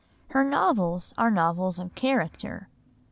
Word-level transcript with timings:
Her 0.29 0.43
novels 0.43 1.13
are 1.15 1.29
novels 1.29 1.77
of 1.77 1.93
character. 1.93 2.69